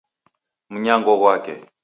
[0.73, 1.53] Mnyango ghwake